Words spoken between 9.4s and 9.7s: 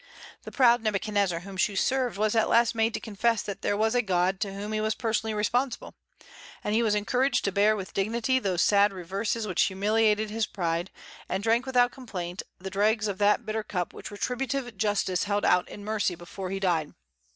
which